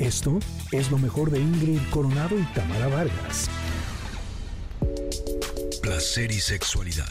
Esto 0.00 0.38
es 0.72 0.90
lo 0.90 0.98
mejor 0.98 1.30
de 1.30 1.38
Ingrid 1.40 1.78
Coronado 1.90 2.38
y 2.38 2.42
Tamara 2.54 2.88
Vargas. 2.88 3.48
Placer 5.82 6.30
y 6.32 6.40
sexualidad. 6.40 7.06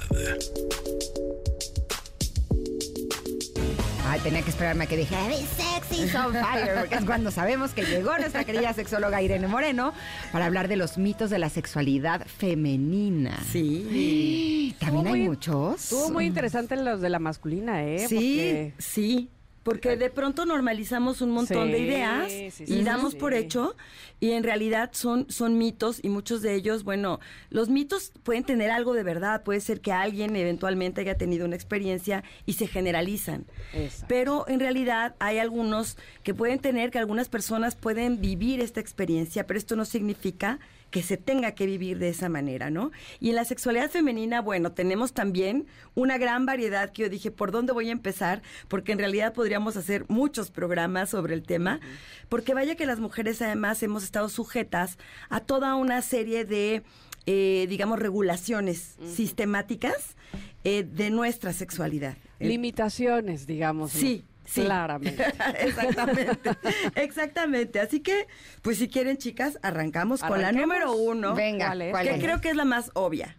Ay, 4.07 4.19
tenía 4.21 4.41
que 4.41 4.49
esperarme 4.49 4.85
a 4.85 4.87
que 4.87 4.97
dije, 4.97 5.15
"Be 5.27 5.35
sexy 5.37 6.15
on 6.17 6.33
fire, 6.33 6.79
porque 6.79 6.95
es 6.95 7.05
cuando 7.05 7.29
sabemos 7.29 7.71
que 7.71 7.83
llegó 7.83 8.17
nuestra 8.17 8.43
querida 8.43 8.73
sexóloga 8.73 9.21
Irene 9.21 9.47
Moreno 9.47 9.93
para 10.31 10.47
hablar 10.47 10.67
de 10.67 10.77
los 10.77 10.97
mitos 10.97 11.29
de 11.29 11.37
la 11.37 11.49
sexualidad 11.49 12.25
femenina. 12.25 13.39
Sí. 13.51 14.75
También 14.79 15.05
Estuvo 15.05 15.13
hay 15.13 15.19
muy- 15.21 15.29
muchos. 15.29 15.83
Estuvo 15.83 16.09
muy 16.09 16.25
interesante 16.25 16.75
los 16.75 17.01
de 17.01 17.09
la 17.09 17.19
masculina, 17.19 17.83
¿eh? 17.85 18.07
Sí, 18.07 18.15
Porque- 18.15 18.73
sí. 18.79 19.29
Porque 19.63 19.97
de 19.97 20.09
pronto 20.09 20.45
normalizamos 20.45 21.21
un 21.21 21.31
montón 21.31 21.67
Sí, 21.67 21.71
de 21.73 21.79
ideas 21.79 22.31
sí, 22.53 22.63
y 22.65 22.83
damos 22.83 23.15
por 23.15 23.33
hecho 23.33 23.75
y 24.19 24.31
en 24.31 24.43
realidad 24.43 24.91
son, 24.93 25.29
son 25.29 25.57
mitos 25.57 25.99
y 26.03 26.09
muchos 26.09 26.41
de 26.41 26.55
ellos, 26.55 26.83
bueno, 26.83 27.19
los 27.49 27.69
mitos 27.69 28.11
pueden 28.23 28.43
tener 28.43 28.71
algo 28.71 28.93
de 28.93 29.03
verdad, 29.03 29.43
puede 29.43 29.61
ser 29.61 29.81
que 29.81 29.91
alguien 29.91 30.35
eventualmente 30.35 31.01
haya 31.01 31.17
tenido 31.17 31.45
una 31.45 31.55
experiencia 31.55 32.23
y 32.45 32.53
se 32.53 32.67
generalizan. 32.67 33.45
Exacto. 33.73 34.05
Pero 34.07 34.45
en 34.47 34.59
realidad 34.59 35.15
hay 35.19 35.39
algunos 35.39 35.97
que 36.23 36.33
pueden 36.33 36.59
tener, 36.59 36.91
que 36.91 36.99
algunas 36.99 37.29
personas 37.29 37.75
pueden 37.75 38.21
vivir 38.21 38.61
esta 38.61 38.79
experiencia, 38.79 39.45
pero 39.45 39.57
esto 39.57 39.75
no 39.75 39.85
significa 39.85 40.59
que 40.91 41.03
se 41.03 41.17
tenga 41.17 41.53
que 41.53 41.65
vivir 41.65 41.99
de 41.99 42.09
esa 42.09 42.29
manera, 42.29 42.69
¿no? 42.69 42.91
Y 43.19 43.29
en 43.29 43.35
la 43.35 43.45
sexualidad 43.45 43.89
femenina, 43.89 44.41
bueno, 44.41 44.71
tenemos 44.71 45.13
también 45.13 45.67
una 45.95 46.17
gran 46.17 46.45
variedad 46.45 46.91
que 46.91 47.03
yo 47.03 47.09
dije, 47.09 47.31
¿por 47.31 47.51
dónde 47.51 47.73
voy 47.73 47.89
a 47.89 47.91
empezar? 47.91 48.41
Porque 48.67 48.91
en 48.91 48.99
realidad 48.99 49.33
podríamos 49.33 49.77
hacer 49.77 50.05
muchos 50.07 50.51
programas 50.51 51.09
sobre 51.09 51.33
el 51.33 51.43
tema, 51.43 51.79
porque 52.27 52.53
vaya 52.53 52.75
que 52.75 52.85
las 52.85 52.99
mujeres 52.99 53.41
además 53.41 53.81
hemos 53.83 54.03
estado 54.03 54.29
sujetas 54.29 54.97
a 55.29 55.39
toda 55.39 55.75
una 55.75 56.01
serie 56.01 56.45
de, 56.45 56.83
eh, 57.25 57.67
digamos, 57.69 57.99
regulaciones 57.99 58.97
sistemáticas 59.03 60.15
eh, 60.63 60.83
de 60.83 61.09
nuestra 61.09 61.53
sexualidad. 61.53 62.17
Limitaciones, 62.39 63.47
digamos. 63.47 63.91
Sí, 63.91 64.23
sí. 64.49 64.63
Claramente. 64.63 65.23
exactamente, 65.59 66.49
exactamente. 66.95 67.79
Así 67.79 67.99
que, 68.01 68.27
pues 68.61 68.77
si 68.77 68.89
quieren, 68.89 69.17
chicas, 69.17 69.59
arrancamos 69.61 70.21
con 70.21 70.41
la 70.41 70.51
número 70.51 70.93
uno. 70.93 71.35
Venga, 71.35 71.67
¿Cuál 71.67 71.81
es? 71.83 71.91
¿cuál 71.91 72.07
que 72.07 72.15
es? 72.15 72.23
creo 72.23 72.41
que 72.41 72.49
es 72.49 72.55
la 72.55 72.65
más 72.65 72.91
obvia. 72.93 73.35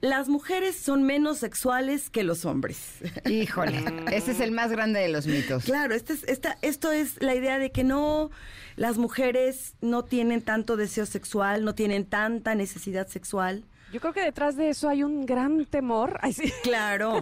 Las 0.00 0.28
mujeres 0.28 0.76
son 0.76 1.04
menos 1.04 1.38
sexuales 1.38 2.10
que 2.10 2.24
los 2.24 2.44
hombres. 2.44 2.98
Híjole, 3.24 3.82
ese 4.12 4.32
es 4.32 4.40
el 4.40 4.52
más 4.52 4.70
grande 4.70 5.00
de 5.00 5.08
los 5.08 5.26
mitos. 5.26 5.64
Claro, 5.64 5.94
este 5.94 6.12
es, 6.12 6.24
esta, 6.24 6.58
esto 6.60 6.92
es 6.92 7.22
la 7.22 7.34
idea 7.34 7.58
de 7.58 7.72
que 7.72 7.84
no, 7.84 8.30
las 8.76 8.98
mujeres 8.98 9.74
no 9.80 10.04
tienen 10.04 10.42
tanto 10.42 10.76
deseo 10.76 11.06
sexual, 11.06 11.64
no 11.64 11.74
tienen 11.74 12.04
tanta 12.04 12.54
necesidad 12.54 13.08
sexual. 13.08 13.64
Yo 13.94 14.00
creo 14.00 14.12
que 14.12 14.22
detrás 14.22 14.56
de 14.56 14.70
eso 14.70 14.88
hay 14.88 15.04
un 15.04 15.24
gran 15.24 15.66
temor. 15.66 16.18
Ay, 16.20 16.32
sí. 16.32 16.52
Claro, 16.64 17.20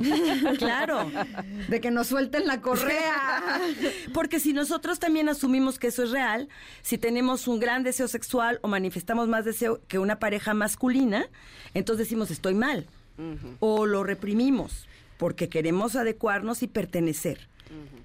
claro. 0.58 1.12
De 1.68 1.82
que 1.82 1.90
nos 1.90 2.06
suelten 2.06 2.46
la 2.46 2.62
correa. 2.62 3.60
Porque 4.14 4.40
si 4.40 4.54
nosotros 4.54 4.98
también 4.98 5.28
asumimos 5.28 5.78
que 5.78 5.88
eso 5.88 6.02
es 6.02 6.12
real, 6.12 6.48
si 6.80 6.96
tenemos 6.96 7.46
un 7.46 7.60
gran 7.60 7.82
deseo 7.82 8.08
sexual 8.08 8.58
o 8.62 8.68
manifestamos 8.68 9.28
más 9.28 9.44
deseo 9.44 9.82
que 9.86 9.98
una 9.98 10.18
pareja 10.18 10.54
masculina, 10.54 11.26
entonces 11.74 12.06
decimos 12.06 12.30
estoy 12.30 12.54
mal. 12.54 12.86
O 13.60 13.84
lo 13.84 14.02
reprimimos 14.02 14.88
porque 15.18 15.50
queremos 15.50 15.94
adecuarnos 15.94 16.62
y 16.62 16.68
pertenecer. 16.68 17.50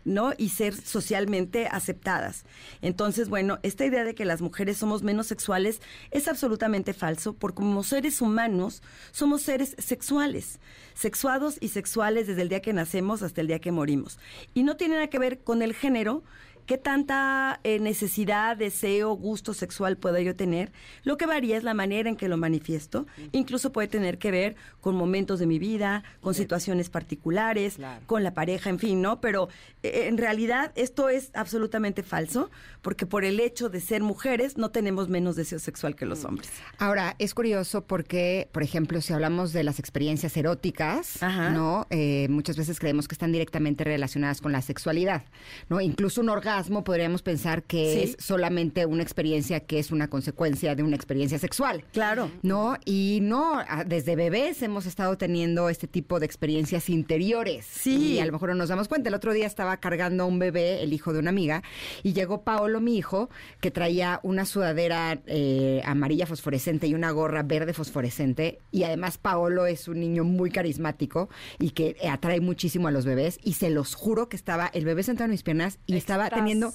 ¿No? 0.05 0.33
Y 0.37 0.49
ser 0.49 0.73
socialmente 0.73 1.67
aceptadas. 1.67 2.45
Entonces, 2.81 3.29
bueno, 3.29 3.59
esta 3.63 3.85
idea 3.85 4.03
de 4.03 4.15
que 4.15 4.25
las 4.25 4.41
mujeres 4.41 4.77
somos 4.77 5.03
menos 5.03 5.27
sexuales 5.27 5.81
es 6.11 6.27
absolutamente 6.27 6.93
falso, 6.93 7.33
porque 7.33 7.57
como 7.57 7.83
seres 7.83 8.21
humanos 8.21 8.81
somos 9.11 9.41
seres 9.41 9.75
sexuales, 9.79 10.59
sexuados 10.93 11.57
y 11.59 11.69
sexuales 11.69 12.27
desde 12.27 12.41
el 12.41 12.49
día 12.49 12.61
que 12.61 12.73
nacemos 12.73 13.21
hasta 13.21 13.41
el 13.41 13.47
día 13.47 13.59
que 13.59 13.71
morimos. 13.71 14.19
Y 14.53 14.63
no 14.63 14.77
tiene 14.77 14.95
nada 14.95 15.07
que 15.07 15.19
ver 15.19 15.39
con 15.39 15.61
el 15.61 15.73
género, 15.73 16.23
qué 16.67 16.77
tanta 16.77 17.59
eh, 17.63 17.79
necesidad, 17.79 18.57
deseo, 18.57 19.13
gusto 19.13 19.53
sexual 19.53 19.97
puedo 19.97 20.19
yo 20.19 20.35
tener. 20.35 20.71
Lo 21.03 21.17
que 21.17 21.25
varía 21.25 21.55
es 21.57 21.63
la 21.63 21.73
manera 21.73 22.09
en 22.09 22.17
que 22.17 22.27
lo 22.27 22.35
manifiesto. 22.37 23.07
Incluso 23.31 23.71
puede 23.71 23.87
tener 23.87 24.17
que 24.19 24.31
ver 24.31 24.55
con 24.81 24.95
momentos 24.95 25.39
de 25.39 25.47
mi 25.47 25.59
vida, 25.59 26.03
con 26.21 26.33
situaciones 26.33 26.89
particulares, 26.89 27.75
Claro. 27.75 28.01
con 28.05 28.21
la 28.23 28.33
pareja, 28.33 28.69
en 28.69 28.79
fin, 28.79 29.01
¿no? 29.01 29.21
Pero 29.21 29.47
eh, 29.81 30.07
en 30.07 30.17
realidad 30.17 30.73
esto 30.75 31.07
es 31.07 31.31
absolutamente 31.33 32.03
falso, 32.03 32.51
porque 32.81 33.05
por 33.05 33.23
el 33.23 33.39
hecho 33.39 33.69
de 33.69 33.79
ser 33.79 34.01
mujeres 34.03 34.57
no 34.57 34.69
tenemos 34.69 35.07
menos 35.07 35.37
deseo 35.37 35.59
sexual 35.59 35.95
que 35.95 36.05
los 36.05 36.25
hombres. 36.25 36.49
Ahora, 36.79 37.15
es 37.17 37.33
curioso 37.33 37.85
porque, 37.87 38.49
por 38.51 38.61
ejemplo, 38.61 38.99
si 38.99 39.13
hablamos 39.13 39.53
de 39.53 39.63
las 39.63 39.79
experiencias 39.79 40.35
eróticas, 40.35 41.23
Ajá. 41.23 41.49
¿no? 41.51 41.87
Eh, 41.91 42.27
muchas 42.29 42.57
veces 42.57 42.77
creemos 42.77 43.07
que 43.07 43.15
están 43.15 43.31
directamente 43.31 43.85
relacionadas 43.85 44.41
con 44.41 44.51
la 44.51 44.61
sexualidad, 44.61 45.23
¿no? 45.69 45.79
Incluso 45.79 46.19
un 46.19 46.27
orgasmo 46.27 46.56
podríamos 46.83 47.21
pensar 47.21 47.63
que 47.63 47.93
Sí. 47.93 47.99
es 48.17 48.23
solamente 48.23 48.85
una 48.85 49.03
experiencia 49.03 49.59
que 49.61 49.79
es 49.79 49.91
una 49.91 50.09
consecuencia 50.09 50.75
de 50.75 50.83
una 50.83 50.95
experiencia 50.95 51.37
sexual. 51.39 51.83
Claro. 51.93 52.29
¿No? 52.41 52.77
Y 52.85 53.19
no, 53.21 53.59
desde 53.85 54.15
bebés 54.15 54.61
hemos 54.61 54.85
estado 54.85 55.17
teniendo 55.17 55.69
este 55.69 55.87
tipo 55.87 56.19
de 56.19 56.25
experiencias 56.25 56.89
interiores. 56.89 57.65
Sí. 57.69 58.13
Y 58.13 58.19
a 58.19 58.25
lo 58.25 58.31
mejor 58.31 58.49
no 58.49 58.55
nos 58.55 58.69
damos 58.69 58.87
cuenta. 58.87 59.09
El 59.09 59.15
otro 59.15 59.33
día 59.33 59.45
estaba 59.47 59.77
cargando 59.77 60.23
a 60.23 60.25
un 60.27 60.39
bebé, 60.39 60.81
el 60.83 60.93
hijo 60.93 61.13
de 61.13 61.19
una 61.19 61.29
amiga, 61.29 61.63
y 62.03 62.13
llegó 62.13 62.41
Paolo, 62.43 62.79
mi 62.81 62.97
hijo, 62.97 63.29
que 63.61 63.71
traía 63.71 64.19
una 64.23 64.45
sudadera 64.45 65.19
eh, 65.27 65.81
amarilla 65.85 66.25
fosforescente 66.25 66.87
y 66.87 66.93
una 66.93 67.11
gorra 67.11 67.43
verde 67.43 67.73
fosforescente. 67.73 68.59
Y 68.71 68.83
además 68.83 69.17
Paolo 69.17 69.65
es 69.65 69.87
un 69.87 69.99
niño 69.99 70.23
muy 70.23 70.49
carismático 70.51 71.29
y 71.59 71.71
que 71.71 71.95
atrae 72.09 72.41
muchísimo 72.41 72.87
a 72.87 72.91
los 72.91 73.05
bebés. 73.05 73.39
Y 73.43 73.53
se 73.53 73.69
los 73.69 73.95
juro 73.95 74.29
que 74.29 74.35
estaba, 74.35 74.67
el 74.73 74.85
bebé 74.85 75.03
sentado 75.03 75.25
en 75.25 75.31
mis 75.31 75.43
piernas 75.43 75.79
y 75.85 75.97
estaba 75.97 76.29
teniendo... 76.47 76.73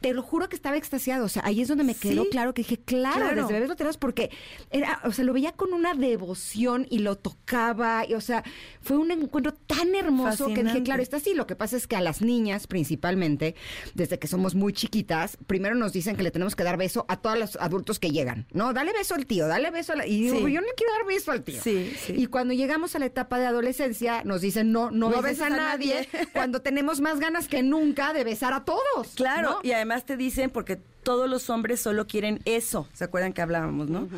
Te 0.00 0.14
lo 0.14 0.22
juro 0.22 0.48
que 0.48 0.56
estaba 0.56 0.76
extasiado. 0.76 1.24
O 1.24 1.28
sea, 1.28 1.42
ahí 1.44 1.60
es 1.60 1.68
donde 1.68 1.84
me 1.84 1.94
quedó 1.94 2.22
Sí. 2.24 2.28
claro 2.30 2.54
que 2.54 2.62
dije, 2.62 2.78
claro, 2.78 3.16
Claro. 3.20 3.42
desde 3.42 3.52
bebés 3.54 3.68
lo 3.68 3.76
tenemos 3.76 3.96
porque 3.96 4.30
era, 4.70 5.00
o 5.04 5.12
sea, 5.12 5.24
lo 5.24 5.32
veía 5.32 5.52
con 5.52 5.72
una 5.72 5.94
devoción 5.94 6.86
y 6.90 6.98
lo 7.00 7.16
tocaba. 7.16 8.04
Y, 8.08 8.14
o 8.14 8.20
sea, 8.20 8.42
fue 8.80 8.96
un 8.98 9.10
encuentro 9.10 9.52
tan 9.54 9.94
hermoso 9.94 10.48
que 10.54 10.62
dije, 10.64 10.82
claro, 10.82 11.02
está 11.02 11.16
así. 11.18 11.34
Lo 11.34 11.46
que 11.46 11.56
pasa 11.56 11.76
es 11.76 11.86
que 11.86 11.96
a 11.96 12.00
las 12.00 12.22
niñas, 12.22 12.66
principalmente, 12.66 13.54
desde 13.94 14.18
que 14.18 14.26
somos 14.28 14.54
muy 14.54 14.72
chiquitas, 14.72 15.36
primero 15.46 15.74
nos 15.74 15.92
dicen 15.92 16.16
que 16.16 16.22
le 16.22 16.30
tenemos 16.30 16.56
que 16.56 16.64
dar 16.64 16.76
beso 16.76 17.04
a 17.08 17.16
todos 17.18 17.38
los 17.38 17.56
adultos 17.56 17.98
que 17.98 18.10
llegan. 18.10 18.46
No, 18.52 18.72
dale 18.72 18.92
beso 18.92 19.14
al 19.14 19.26
tío, 19.26 19.46
dale 19.48 19.70
beso 19.70 19.92
a 19.92 19.96
la... 19.96 20.06
Y 20.06 20.22
digo, 20.22 20.46
Sí. 20.46 20.52
yo 20.52 20.60
no 20.60 20.66
quiero 20.76 20.92
dar 20.94 21.06
beso 21.06 21.32
al 21.32 21.42
tío. 21.42 21.60
Sí, 21.62 21.92
sí. 22.06 22.14
Y 22.16 22.26
cuando 22.26 22.54
llegamos 22.54 22.94
a 22.94 22.98
la 22.98 23.06
etapa 23.06 23.38
de 23.38 23.46
adolescencia, 23.46 24.22
nos 24.24 24.40
dicen, 24.40 24.72
no, 24.72 24.90
no, 24.90 25.10
No 25.10 25.22
beses 25.22 25.40
a 25.42 25.46
a 25.46 25.50
nadie, 25.50 26.08
nadie. 26.12 26.26
cuando 26.32 26.60
tenemos 26.62 27.00
más 27.00 27.20
ganas 27.20 27.48
que 27.48 27.62
nunca 27.62 28.12
de 28.12 28.24
besar 28.24 28.52
a 28.52 28.64
todos. 28.64 28.80
Claro, 29.14 29.50
¿no? 29.50 29.58
y 29.62 29.72
además 29.72 30.04
te 30.04 30.16
dicen 30.16 30.50
porque 30.50 30.76
todos 31.02 31.28
los 31.28 31.50
hombres 31.50 31.80
solo 31.80 32.06
quieren 32.06 32.40
eso. 32.44 32.88
¿Se 32.92 33.04
acuerdan 33.04 33.32
que 33.32 33.42
hablábamos, 33.42 33.88
no? 33.88 34.08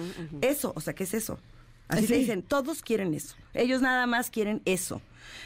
Eso, 0.42 0.72
o 0.76 0.80
sea, 0.80 0.94
¿qué 0.94 1.04
es 1.04 1.14
eso? 1.14 1.38
Así 1.88 2.02
te 2.06 2.14
Sí. 2.14 2.20
dicen, 2.20 2.42
todos 2.42 2.82
quieren 2.82 3.12
eso. 3.14 3.34
Ellos 3.52 3.80
nada 3.82 4.06
más 4.06 4.30
quieren 4.30 4.62
eso. 4.64 5.00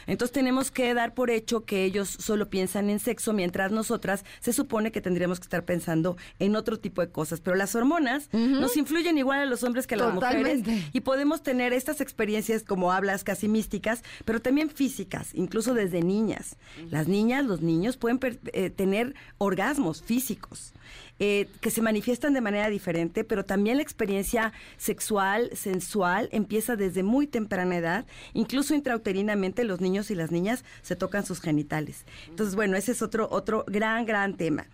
Entonces 0.07 0.33
tenemos 0.33 0.71
que 0.71 0.93
dar 0.93 1.13
por 1.13 1.29
hecho 1.29 1.65
que 1.65 1.83
ellos 1.83 2.09
solo 2.09 2.49
piensan 2.49 2.89
en 2.89 2.99
sexo, 2.99 3.33
mientras 3.33 3.71
nosotras 3.71 4.25
se 4.39 4.53
supone 4.53 4.91
que 4.91 5.01
tendríamos 5.01 5.39
que 5.39 5.45
estar 5.45 5.65
pensando 5.65 6.17
en 6.39 6.55
otro 6.55 6.79
tipo 6.79 7.01
de 7.01 7.09
cosas. 7.11 7.41
Pero 7.41 7.55
las 7.55 7.75
hormonas 7.75 8.29
nos 8.33 8.77
influyen 8.77 9.17
igual 9.17 9.39
a 9.39 9.45
los 9.45 9.63
hombres 9.63 9.87
que 9.87 9.95
a 9.95 9.97
las 9.97 10.13
Totalmente. 10.13 10.71
mujeres. 10.71 10.89
Y 10.93 11.01
podemos 11.01 11.43
tener 11.43 11.73
estas 11.73 12.01
experiencias, 12.01 12.63
como 12.63 12.91
hablas, 12.91 13.23
casi 13.23 13.47
místicas, 13.47 14.03
pero 14.25 14.41
también 14.41 14.69
físicas, 14.69 15.29
incluso 15.33 15.73
desde 15.73 16.01
niñas. 16.01 16.57
Las 16.89 17.07
niñas, 17.07 17.45
los 17.45 17.61
niños 17.61 17.97
pueden 17.97 18.19
eh, 18.53 18.69
tener 18.69 19.15
orgasmos 19.37 20.01
físicos. 20.01 20.73
Eh, 21.19 21.47
que 21.59 21.69
se 21.69 21.81
manifiestan 21.81 22.33
de 22.33 22.41
manera 22.41 22.69
diferente, 22.69 23.23
pero 23.23 23.43
también 23.43 23.77
la 23.77 23.83
experiencia 23.83 24.53
sexual, 24.77 25.49
sensual, 25.53 26.29
empieza 26.31 26.75
desde 26.75 27.03
muy 27.03 27.27
temprana 27.27 27.75
edad. 27.75 28.05
Incluso 28.33 28.73
intrauterinamente 28.73 29.65
los 29.65 29.81
niños 29.81 30.11
y 30.11 30.15
las 30.15 30.31
niñas 30.31 30.63
se 30.81 30.95
tocan 30.95 31.25
sus 31.25 31.41
genitales. 31.41 32.05
Entonces, 32.29 32.55
bueno, 32.55 32.77
ese 32.77 32.93
es 32.93 33.01
otro, 33.01 33.27
otro 33.31 33.65
gran, 33.67 34.05
gran 34.05 34.37
tema. 34.37 34.67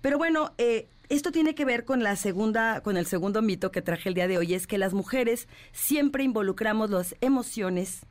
Pero 0.00 0.16
bueno, 0.16 0.52
eh, 0.58 0.88
esto 1.08 1.32
tiene 1.32 1.56
que 1.56 1.64
ver 1.64 1.84
con 1.84 2.04
la 2.04 2.14
segunda, 2.14 2.82
con 2.82 2.96
el 2.96 3.04
segundo 3.04 3.42
mito 3.42 3.72
que 3.72 3.82
traje 3.82 4.08
el 4.08 4.14
día 4.14 4.28
de 4.28 4.38
hoy, 4.38 4.54
es 4.54 4.68
que 4.68 4.78
las 4.78 4.94
mujeres 4.94 5.48
siempre 5.72 6.22
involucramos 6.22 6.90
las 6.90 7.16
emociones, 7.20 8.02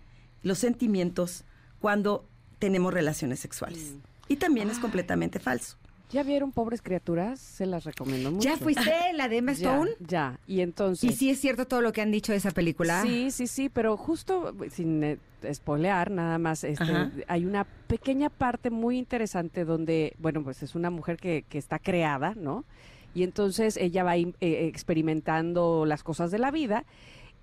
los 0.44 0.60
sentimientos 0.60 1.46
cuando 1.80 2.26
tenemos 2.60 2.94
relaciones 2.94 3.40
sexuales. 3.40 3.96
Y 4.28 4.36
también 4.36 4.70
es 4.70 4.80
completamente 4.80 5.40
falso. 5.40 5.79
¿Ya 6.12 6.24
vieron 6.24 6.52
Pobres 6.52 6.82
Criaturas? 6.82 7.40
Se 7.40 7.66
las 7.66 7.84
recomiendo 7.84 8.32
mucho. 8.32 8.48
¿Ya 8.50 8.58
fuiste 8.58 9.14
la 9.14 9.30
de 9.30 9.38
Emma 9.38 9.52
Ya, 9.54 9.74
Stone? 9.74 9.92
Ya, 10.00 10.40
y 10.48 10.62
entonces... 10.62 11.10
¿Y 11.10 11.14
sí 11.14 11.30
es 11.30 11.40
cierto 11.40 11.66
todo 11.68 11.82
lo 11.82 11.94
que 11.94 12.02
han 12.02 12.12
dicho 12.12 12.32
de 12.32 12.40
esa 12.40 12.52
película? 12.52 13.02
Sí, 13.04 13.30
sí, 13.32 13.46
sí, 13.46 13.70
pero 13.70 13.96
justo 13.96 14.56
sin 14.72 15.04
eh, 15.04 15.18
spoilear 15.54 16.10
nada 16.10 16.40
más, 16.40 16.64
este, 16.64 16.92
hay 17.28 17.46
una 17.46 17.66
pequeña 17.88 18.30
parte 18.30 18.72
muy 18.72 18.98
interesante 18.98 19.66
donde, 19.66 20.16
bueno, 20.18 20.44
pues 20.44 20.64
es 20.64 20.74
una 20.74 20.90
mujer 20.90 21.18
que, 21.18 21.44
que 21.48 21.60
está 21.60 21.78
creada, 21.78 22.34
¿no? 22.36 22.66
Y 23.14 23.24
entonces 23.24 23.78
ella 23.78 24.04
va 24.04 24.18
eh, 24.18 24.34
experimentando 24.40 25.86
las 25.86 26.04
cosas 26.04 26.32
de 26.32 26.40
la 26.40 26.52
vida 26.52 26.86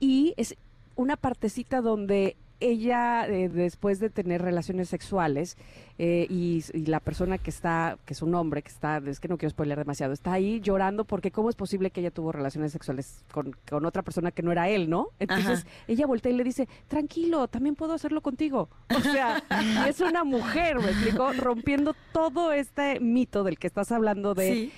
y 0.00 0.34
es 0.36 0.56
una 0.94 1.16
partecita 1.16 1.80
donde 1.80 2.36
ella 2.60 3.26
eh, 3.28 3.48
después 3.48 4.00
de 4.00 4.10
tener 4.10 4.42
relaciones 4.42 4.88
sexuales 4.88 5.56
eh, 5.98 6.26
y, 6.28 6.62
y 6.72 6.86
la 6.86 7.00
persona 7.00 7.38
que 7.38 7.50
está, 7.50 7.98
que 8.04 8.14
es 8.14 8.22
un 8.22 8.34
hombre, 8.34 8.62
que 8.62 8.68
está, 8.70 8.98
es 9.06 9.20
que 9.20 9.28
no 9.28 9.38
quiero 9.38 9.50
spoiler 9.50 9.78
demasiado, 9.78 10.12
está 10.12 10.32
ahí 10.32 10.60
llorando 10.60 11.04
porque 11.04 11.30
cómo 11.30 11.48
es 11.50 11.56
posible 11.56 11.90
que 11.90 12.00
ella 12.00 12.10
tuvo 12.10 12.32
relaciones 12.32 12.72
sexuales 12.72 13.24
con, 13.32 13.56
con 13.68 13.84
otra 13.86 14.02
persona 14.02 14.30
que 14.30 14.42
no 14.42 14.52
era 14.52 14.68
él, 14.68 14.88
¿no? 14.90 15.08
Entonces 15.18 15.60
Ajá. 15.60 15.68
ella 15.88 16.06
voltea 16.06 16.32
y 16.32 16.36
le 16.36 16.44
dice, 16.44 16.68
tranquilo, 16.88 17.48
también 17.48 17.74
puedo 17.76 17.92
hacerlo 17.94 18.20
contigo. 18.20 18.68
O 18.94 19.00
sea, 19.00 19.42
es 19.88 20.00
una 20.00 20.24
mujer, 20.24 20.78
me 20.78 20.90
explicó, 20.90 21.32
rompiendo 21.32 21.94
todo 22.12 22.52
este 22.52 23.00
mito 23.00 23.44
del 23.44 23.58
que 23.58 23.66
estás 23.66 23.92
hablando 23.92 24.34
de 24.34 24.52
Sí. 24.52 24.72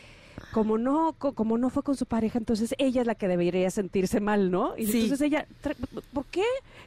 Como 0.58 0.78
no 0.78 1.14
co- 1.18 1.32
como 1.34 1.56
no 1.58 1.70
fue 1.70 1.82
con 1.82 1.96
su 1.96 2.06
pareja, 2.06 2.38
entonces 2.38 2.74
ella 2.78 3.00
es 3.02 3.06
la 3.06 3.14
que 3.14 3.28
debería 3.28 3.70
sentirse 3.70 4.20
mal, 4.20 4.50
¿no? 4.50 4.76
Y 4.76 4.86
Sí. 4.86 5.02
entonces 5.02 5.20
ella, 5.26 5.46
¿por 6.12 6.24
qué? 6.26 6.42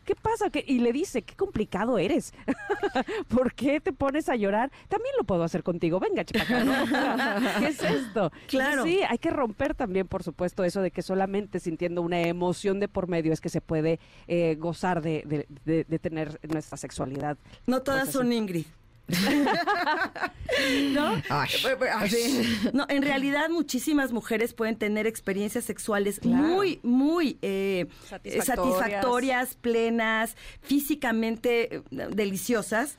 ¿Qué 0.05 0.15
pasa? 0.15 0.49
¿Qué? 0.49 0.63
Y 0.67 0.79
le 0.79 0.91
dice, 0.91 1.21
qué 1.21 1.35
complicado 1.35 1.97
eres. 1.97 2.33
¿Por 3.27 3.53
qué 3.53 3.79
te 3.79 3.93
pones 3.93 4.29
a 4.29 4.35
llorar? 4.35 4.71
También 4.89 5.13
lo 5.17 5.23
puedo 5.23 5.43
hacer 5.43 5.63
contigo. 5.63 5.99
Venga, 5.99 6.23
chipaca, 6.25 6.63
¿no? 6.63 6.73
¿Qué 7.59 7.67
es 7.67 7.81
esto? 7.81 8.25
Entonces, 8.25 8.47
Claro. 8.47 8.83
sí, 8.83 8.99
hay 9.07 9.17
que 9.17 9.29
romper 9.29 9.75
también, 9.75 10.07
por 10.07 10.23
supuesto, 10.23 10.63
eso 10.63 10.81
de 10.81 10.91
que 10.91 11.01
solamente 11.01 11.59
sintiendo 11.59 12.01
una 12.01 12.21
emoción 12.21 12.79
de 12.79 12.87
por 12.87 13.07
medio 13.07 13.31
es 13.33 13.41
que 13.41 13.49
se 13.49 13.61
puede 13.61 13.99
eh, 14.27 14.55
gozar 14.59 15.01
de, 15.01 15.23
de- 15.25 15.47
de- 15.65 15.83
de 15.85 15.99
tener 15.99 16.39
nuestra 16.51 16.77
sexualidad. 16.77 17.37
No 17.67 17.81
todas 17.81 18.09
son 18.11 18.33
Ingrid. 18.33 18.65
¿No? 20.93 21.21
Ay, 21.29 21.49
Así. 21.95 22.43
No, 22.73 22.85
en 22.89 23.01
realidad 23.01 23.49
muchísimas 23.49 24.11
mujeres 24.11 24.53
pueden 24.53 24.75
tener 24.75 25.07
experiencias 25.07 25.65
sexuales 25.65 26.19
Claro. 26.19 26.37
muy, 26.37 26.79
muy 26.83 27.37
eh, 27.41 27.87
Satisfactorias. 28.09 28.45
satisfactorias, 28.45 29.55
plenas, 29.55 30.35
físicamente 30.61 31.75
eh, 31.75 31.81
deliciosas. 32.11 32.97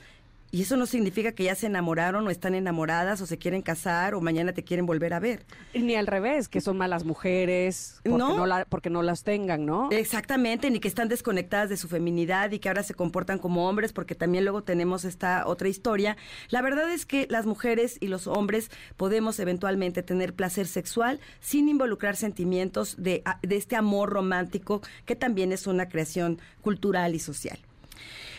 Y 0.55 0.61
eso 0.63 0.77
no 0.77 0.85
significa 0.85 1.33
que 1.33 1.45
ya 1.45 1.55
se 1.55 1.67
enamoraron 1.67 2.27
o 2.27 2.31
están 2.31 2.55
enamoradas 2.55 3.23
o 3.23 3.27
se 3.27 3.39
quieren 3.39 3.63
casar 3.63 4.15
o 4.15 4.21
mañana 4.21 4.53
te 4.53 4.63
quieren 4.63 4.85
volver 4.85 5.15
a 5.15 5.19
ver. 5.19 5.47
Ni 5.73 5.95
al 5.95 6.07
revés, 6.07 6.47
que 6.51 6.61
son 6.61 6.77
malas 6.77 7.05
mujeres 7.07 8.01
porque 8.05 8.19
No. 8.19 8.37
no, 8.37 8.45
la- 8.45 8.67
porque 8.67 8.91
no 8.91 9.01
las 9.03 9.25
tengan, 9.25 9.65
¿no? 9.65 9.89
Exactamente, 9.91 10.71
ni 10.71 10.79
que 10.79 10.89
están 10.89 11.09
desconectadas 11.09 11.71
de 11.71 11.79
su 11.79 11.89
feminidad 11.89 12.51
y 12.53 12.59
que 12.59 12.69
ahora 12.69 12.83
se 12.83 12.93
comportan 12.93 13.39
como 13.39 13.67
hombres, 13.67 13.95
porque 13.95 14.15
también 14.15 14.45
luego 14.45 14.63
tenemos 14.63 15.07
esta 15.07 15.47
otra 15.47 15.69
historia. 15.69 16.19
La 16.51 16.61
verdad 16.61 16.93
es 16.93 17.07
que 17.07 17.27
las 17.31 17.47
mujeres 17.47 17.97
y 18.01 18.09
los 18.09 18.27
hombres 18.27 18.71
podemos 18.99 19.41
eventualmente 19.41 20.03
tener 20.03 20.35
placer 20.35 20.67
sexual 20.67 21.19
sin 21.41 21.67
involucrar 21.71 22.15
sentimientos 22.15 22.97
de, 22.99 23.23
de 23.43 23.57
este 23.57 23.75
amor 23.75 24.11
romántico, 24.11 24.83
que 25.07 25.17
también 25.17 25.51
es 25.51 25.67
una 25.67 25.89
creación 25.89 26.39
cultural 26.61 27.15
y 27.15 27.21
social. 27.21 27.59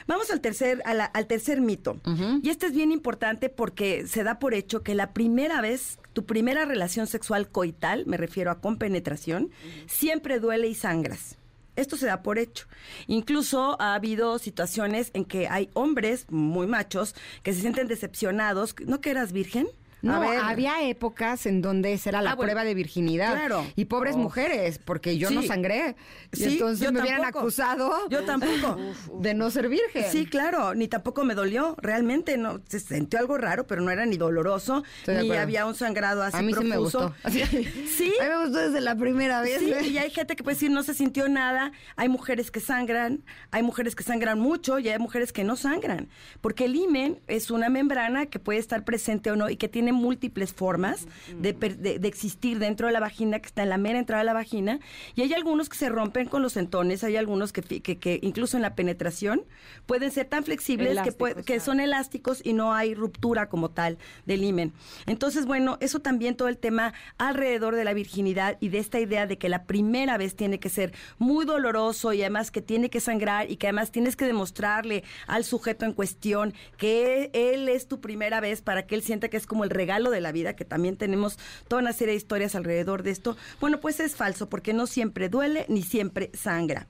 Vamos 0.07 0.29
al 0.31 0.41
tercer, 0.41 0.81
a 0.85 0.93
la- 0.93 1.05
al 1.05 1.27
tercer 1.27 1.61
mito. 1.61 1.99
Y 2.43 2.49
este 2.49 2.65
es 2.67 2.73
bien 2.73 2.91
importante 2.91 3.49
porque 3.49 4.05
se 4.07 4.23
da 4.23 4.39
por 4.39 4.53
hecho 4.53 4.83
que 4.83 4.95
la 4.95 5.13
primera 5.13 5.61
vez, 5.61 5.99
tu 6.13 6.25
primera 6.25 6.65
relación 6.65 7.07
sexual 7.07 7.47
coital, 7.49 8.05
me 8.05 8.17
refiero 8.17 8.51
a 8.51 8.59
con 8.61 8.77
penetración, 8.77 9.49
siempre 9.87 10.39
duele 10.39 10.67
y 10.67 10.75
sangras. 10.75 11.37
Esto 11.75 11.97
se 11.97 12.05
da 12.05 12.21
por 12.21 12.37
hecho. 12.37 12.67
Incluso 13.07 13.81
ha 13.81 13.95
habido 13.95 14.37
situaciones 14.37 15.09
en 15.13 15.25
que 15.25 15.47
hay 15.47 15.69
hombres 15.73 16.25
muy 16.29 16.67
machos 16.67 17.15
que 17.41 17.51
se 17.53 17.61
sienten 17.61 17.87
decepcionados. 17.87 18.75
¿No 18.85 19.01
que 19.01 19.09
eras 19.09 19.31
virgen? 19.31 19.67
No, 20.03 20.21
había 20.21 20.83
épocas 20.87 21.45
en 21.47 21.61
donde 21.61 21.93
esa 21.93 22.09
era 22.09 22.21
la 22.21 22.31
Ah, 22.31 22.35
bueno, 22.35 22.51
prueba 22.51 22.63
de 22.65 22.73
virginidad. 22.75 23.31
claro. 23.33 23.65
Y 23.75 23.85
pobres 23.85 24.15
mujeres, 24.15 24.77
porque 24.77 25.17
yo 25.17 25.31
no 25.31 25.41
Sí. 25.41 25.47
sangré. 25.47 25.95
Y 26.33 26.37
Sí, 26.37 26.43
entonces 26.53 26.91
me 26.91 27.01
hubieran 27.01 27.23
acusado 27.25 27.91
Yo 28.09 28.23
tampoco. 28.25 28.77
de 29.21 29.33
no 29.33 29.49
ser 29.49 29.69
virgen. 29.69 30.03
Sí, 30.11 30.25
claro, 30.25 30.75
ni 30.75 30.87
tampoco 30.89 31.23
me 31.23 31.35
dolió, 31.35 31.75
realmente 31.81 32.37
no, 32.37 32.59
se 32.67 32.79
sintió 32.81 33.17
algo 33.17 33.37
raro, 33.37 33.65
pero 33.65 33.81
no 33.81 33.91
era 33.91 34.05
ni 34.05 34.17
doloroso, 34.17 34.83
Estoy 34.99 35.29
ni 35.29 35.35
había 35.37 35.65
un 35.65 35.73
sangrado 35.75 36.21
así 36.21 36.35
A 36.37 36.41
mí 36.41 36.53
sí 36.53 36.63
me 36.65 36.71
profuso. 36.75 36.99
gustó. 37.23 37.29
Sí. 37.87 38.13
A 38.19 38.23
mí 38.25 38.29
me 38.29 38.43
gustó 38.45 38.59
desde 38.59 38.81
la 38.81 38.95
primera 38.97 39.39
vez. 39.41 39.59
Sí, 39.59 39.71
¿eh? 39.71 39.87
y 39.87 39.97
hay 39.99 40.09
gente 40.09 40.35
que 40.35 40.43
puede 40.43 40.55
decir 40.55 40.69
no 40.69 40.83
se 40.83 40.93
sintió 40.93 41.29
nada, 41.29 41.71
hay 41.95 42.09
mujeres 42.09 42.51
que 42.51 42.59
sangran, 42.59 43.23
hay 43.51 43.63
mujeres 43.63 43.95
que 43.95 44.03
sangran 44.03 44.37
mucho 44.37 44.79
y 44.79 44.89
hay 44.89 44.99
mujeres 44.99 45.31
que 45.31 45.45
no 45.45 45.55
sangran, 45.55 46.09
porque 46.41 46.65
el 46.65 46.75
himen 46.75 47.21
es 47.27 47.51
una 47.51 47.69
membrana 47.69 48.25
que 48.25 48.39
puede 48.39 48.59
estar 48.59 48.83
presente 48.83 49.31
o 49.31 49.37
no 49.37 49.49
y 49.49 49.55
que 49.55 49.69
tiene 49.69 49.92
múltiples 49.93 50.53
formas 50.53 51.07
de, 51.39 51.53
de- 51.53 51.99
de 51.99 52.07
existir 52.07 52.59
dentro 52.59 52.87
de 52.87 52.93
la 52.93 52.99
vagina, 52.99 53.39
que 53.39 53.47
está 53.47 53.63
en 53.63 53.69
la 53.69 53.77
mera 53.77 53.99
entrada 53.99 54.21
de 54.21 54.25
la 54.25 54.33
vagina, 54.33 54.79
y 55.15 55.21
hay 55.21 55.33
algunos 55.33 55.69
que 55.69 55.77
se 55.77 55.89
rompen 55.89 56.27
con 56.27 56.41
los 56.41 56.57
entones, 56.57 57.03
hay 57.03 57.15
algunos 57.17 57.53
que, 57.53 57.61
que, 57.61 57.97
que 57.97 58.19
incluso 58.21 58.57
en 58.57 58.61
la 58.63 58.75
penetración 58.75 59.43
pueden 59.85 60.11
ser 60.11 60.25
tan 60.27 60.43
flexibles 60.43 60.87
que, 60.87 60.91
Elásticos, 60.93 61.45
que 61.45 61.59
son 61.59 61.79
elásticos 61.79 62.41
y 62.43 62.53
no 62.53 62.73
hay 62.73 62.93
ruptura 62.95 63.49
como 63.49 63.69
tal 63.69 63.97
del 64.25 64.43
himen. 64.43 64.73
Entonces, 65.05 65.45
bueno, 65.45 65.77
eso 65.81 65.99
también 65.99 66.35
todo 66.35 66.47
el 66.47 66.57
tema 66.57 66.93
alrededor 67.17 67.75
de 67.75 67.83
la 67.83 67.93
virginidad 67.93 68.57
y 68.59 68.69
de 68.69 68.79
esta 68.79 68.99
idea 68.99 69.27
de 69.27 69.37
que 69.37 69.49
la 69.49 69.63
primera 69.65 70.17
vez 70.17 70.35
tiene 70.35 70.59
que 70.59 70.69
ser 70.69 70.93
muy 71.17 71.45
doloroso 71.45 72.13
y 72.13 72.21
además 72.21 72.51
que 72.51 72.61
tiene 72.61 72.89
que 72.89 72.99
sangrar 72.99 73.49
y 73.51 73.57
que 73.57 73.67
además 73.67 73.91
tienes 73.91 74.15
que 74.15 74.25
demostrarle 74.25 75.03
al 75.27 75.43
sujeto 75.43 75.85
en 75.85 75.93
cuestión 75.93 76.53
que 76.77 77.29
él 77.33 77.69
es 77.69 77.87
tu 77.87 77.99
primera 78.01 78.39
vez 78.39 78.61
para 78.61 78.85
que 78.85 78.95
él 78.95 79.01
sienta 79.03 79.29
que 79.29 79.37
es 79.37 79.45
como 79.47 79.63
el 79.63 79.69
regalo 79.83 80.11
de 80.11 80.21
la 80.21 80.31
vida, 80.31 80.55
que 80.55 80.63
también 80.63 80.95
tenemos 80.95 81.37
toda 81.67 81.81
una 81.81 81.91
serie 81.91 82.13
de 82.13 82.17
historias 82.17 82.55
alrededor 82.55 83.03
de 83.03 83.11
esto. 83.11 83.35
Bueno, 83.59 83.81
pues 83.81 83.99
es 83.99 84.15
falso 84.15 84.47
porque 84.47 84.71
no 84.73 84.87
siempre 84.87 85.27
duele 85.27 85.65
ni 85.67 85.81
siempre 85.83 86.31
sangra. 86.33 86.87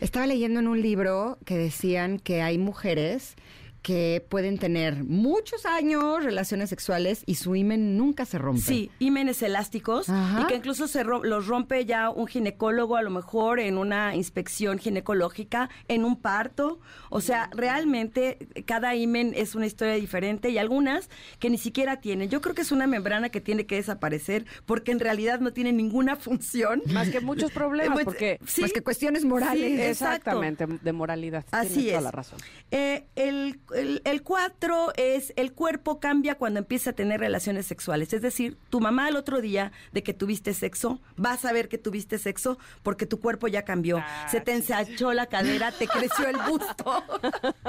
Estaba 0.00 0.26
leyendo 0.26 0.58
en 0.58 0.66
un 0.66 0.82
libro 0.82 1.38
que 1.44 1.56
decían 1.56 2.18
que 2.18 2.42
hay 2.42 2.58
mujeres 2.58 3.36
que 3.82 4.24
pueden 4.28 4.58
tener 4.58 5.02
muchos 5.02 5.66
años 5.66 6.22
relaciones 6.22 6.70
sexuales 6.70 7.24
y 7.26 7.34
su 7.34 7.56
himen 7.56 7.96
nunca 7.96 8.24
se 8.24 8.38
rompe. 8.38 8.62
Sí, 8.62 8.90
ímenes 9.00 9.42
elásticos 9.42 10.08
Ajá. 10.08 10.42
y 10.42 10.46
que 10.46 10.54
incluso 10.54 10.86
se 10.86 11.02
ro- 11.02 11.24
los 11.24 11.48
rompe 11.48 11.84
ya 11.84 12.08
un 12.10 12.28
ginecólogo 12.28 12.96
a 12.96 13.02
lo 13.02 13.10
mejor 13.10 13.58
en 13.58 13.78
una 13.78 14.14
inspección 14.14 14.78
ginecológica, 14.78 15.68
en 15.88 16.04
un 16.04 16.16
parto. 16.20 16.78
O 17.10 17.20
sea, 17.20 17.50
realmente 17.52 18.38
cada 18.66 18.94
imen 18.94 19.32
es 19.36 19.54
una 19.54 19.66
historia 19.66 19.94
diferente 19.94 20.50
y 20.50 20.58
algunas 20.58 21.10
que 21.40 21.50
ni 21.50 21.58
siquiera 21.58 22.00
tienen. 22.00 22.30
Yo 22.30 22.40
creo 22.40 22.54
que 22.54 22.62
es 22.62 22.70
una 22.72 22.86
membrana 22.86 23.30
que 23.30 23.40
tiene 23.40 23.66
que 23.66 23.74
desaparecer 23.74 24.46
porque 24.64 24.92
en 24.92 25.00
realidad 25.00 25.40
no 25.40 25.52
tiene 25.52 25.72
ninguna 25.72 26.14
función. 26.16 26.82
Más 26.92 27.08
que 27.10 27.20
muchos 27.20 27.50
problemas, 27.52 27.94
Pues, 27.94 28.04
porque... 28.04 28.38
sí, 28.46 28.60
Más 28.62 28.72
que 28.72 28.82
cuestiones 28.82 29.24
morales. 29.24 29.72
Sí. 29.72 29.82
Exactamente, 29.82 30.66
de 30.68 30.92
moralidad. 30.92 31.44
Así 31.50 31.68
Tienes 31.68 31.86
es. 31.86 31.90
toda 31.92 32.00
la 32.02 32.10
razón. 32.12 32.38
Eh, 32.70 33.06
el, 33.16 33.58
el, 33.74 34.02
el 34.04 34.22
cuatro 34.22 34.92
es 34.96 35.32
el 35.36 35.52
cuerpo 35.52 36.00
cambia 36.00 36.36
cuando 36.36 36.58
empieza 36.58 36.90
a 36.90 36.92
tener 36.92 37.20
relaciones 37.20 37.66
sexuales. 37.66 38.12
Es 38.12 38.22
decir, 38.22 38.58
tu 38.70 38.80
mamá 38.80 39.08
el 39.08 39.16
otro 39.16 39.40
día 39.40 39.72
de 39.92 40.02
que 40.02 40.14
tuviste 40.14 40.54
sexo, 40.54 41.00
vas 41.16 41.44
a 41.44 41.52
ver 41.52 41.68
que 41.68 41.78
tuviste 41.78 42.18
sexo 42.18 42.58
porque 42.82 43.06
tu 43.06 43.20
cuerpo 43.20 43.48
ya 43.48 43.64
cambió. 43.64 44.02
Se 44.30 44.40
te 44.40 44.52
ensanchó 44.52 45.12
la 45.12 45.26
cadera, 45.26 45.72
te 45.72 45.86
creció 45.86 46.28
el 46.28 46.36
busto. 46.48 47.04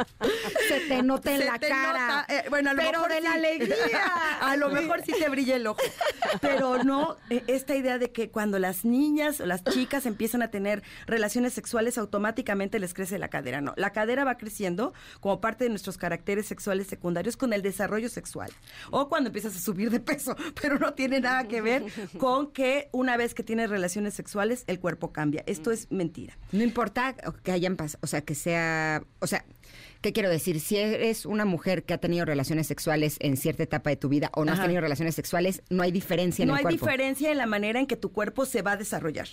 Te 0.97 1.03
nota 1.03 1.31
en 1.31 1.39
Se 1.39 1.45
la 1.45 1.59
cara. 1.59 2.25
eh, 2.29 2.43
bueno, 2.49 2.71
a 2.71 2.73
lo 2.73 2.77
pero 2.81 2.91
mejor 2.91 3.09
de 3.11 3.17
sí. 3.17 3.23
la 3.23 3.33
alegría. 3.33 4.03
A 4.41 4.55
lo 4.57 4.69
mejor 4.69 5.01
sí 5.05 5.13
te 5.17 5.29
brilla 5.29 5.55
el 5.55 5.67
ojo. 5.67 5.79
Pero 6.41 6.83
no, 6.83 7.17
eh, 7.29 7.43
esta 7.47 7.75
idea 7.75 7.97
de 7.97 8.11
que 8.11 8.29
cuando 8.29 8.59
las 8.59 8.85
niñas 8.85 9.39
o 9.39 9.45
las 9.45 9.63
chicas 9.63 10.05
empiezan 10.05 10.41
a 10.41 10.49
tener 10.49 10.83
relaciones 11.05 11.53
sexuales, 11.53 11.97
automáticamente 11.97 12.79
les 12.79 12.93
crece 12.93 13.17
la 13.19 13.29
cadera. 13.29 13.61
No, 13.61 13.73
la 13.77 13.91
cadera 13.91 14.23
va 14.25 14.37
creciendo 14.37 14.93
como 15.19 15.39
parte 15.41 15.63
de 15.63 15.69
nuestros 15.69 15.97
caracteres 15.97 16.45
sexuales 16.45 16.87
secundarios 16.87 17.37
con 17.37 17.53
el 17.53 17.61
desarrollo 17.61 18.09
sexual. 18.09 18.51
O 18.91 19.09
cuando 19.09 19.29
empiezas 19.29 19.55
a 19.55 19.59
subir 19.59 19.89
de 19.89 19.99
peso, 19.99 20.35
pero 20.61 20.77
no 20.77 20.93
tiene 20.93 21.19
nada 21.19 21.47
que 21.47 21.61
ver 21.61 21.83
con 22.17 22.51
que 22.51 22.89
una 22.91 23.17
vez 23.17 23.33
que 23.33 23.43
tienes 23.43 23.69
relaciones 23.69 24.13
sexuales, 24.13 24.63
el 24.67 24.79
cuerpo 24.79 25.11
cambia. 25.11 25.43
Esto 25.45 25.71
es 25.71 25.91
mentira. 25.91 26.37
No 26.51 26.63
importa 26.63 27.15
que 27.43 27.51
hayan 27.51 27.75
pasado, 27.75 27.99
o 28.03 28.07
sea, 28.07 28.21
que 28.21 28.35
sea, 28.35 29.03
o 29.19 29.27
sea, 29.27 29.45
¿qué 30.03 30.13
quiero 30.13 30.29
decir? 30.29 30.59
Si 30.59 30.77
eres 30.77 31.25
una 31.25 31.45
mujer 31.45 31.83
que 31.83 31.93
ha 31.95 31.97
tenido 31.97 32.25
relaciones 32.25 32.67
sexuales 32.67 33.15
en 33.21 33.37
cierta 33.37 33.63
etapa 33.63 33.89
de 33.89 33.95
tu 33.95 34.09
vida 34.09 34.29
o 34.35 34.45
no 34.45 34.51
has 34.51 34.61
tenido 34.61 34.81
relaciones 34.81 35.15
sexuales, 35.15 35.63
no 35.69 35.81
hay 35.81 35.91
diferencia 35.91 36.43
en 36.43 36.49
No 36.49 36.53
el 36.53 36.59
hay 36.59 36.63
cuerpo. 36.63 36.85
diferencia 36.85 37.31
en 37.31 37.37
la 37.37 37.45
manera 37.47 37.79
en 37.79 37.87
que 37.87 37.95
tu 37.95 38.11
cuerpo 38.11 38.45
se 38.45 38.61
va 38.61 38.73
a 38.73 38.77
desarrollar. 38.77 39.27